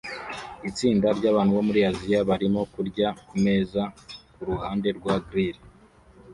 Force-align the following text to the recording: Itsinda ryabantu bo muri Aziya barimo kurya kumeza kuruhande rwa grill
Itsinda 0.69 1.07
ryabantu 1.17 1.51
bo 1.57 1.63
muri 1.67 1.79
Aziya 1.89 2.19
barimo 2.29 2.61
kurya 2.73 3.07
kumeza 3.27 3.83
kuruhande 4.33 4.89
rwa 4.97 5.15
grill 5.27 5.57